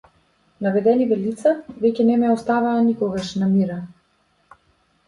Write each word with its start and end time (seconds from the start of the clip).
Наведениве 0.67 1.17
лица 1.25 1.53
веќе 1.85 2.09
не 2.09 2.17
ме 2.25 2.33
оставаа 2.39 2.81
никогаш 2.89 3.33
на 3.45 3.53
мира. 3.55 3.79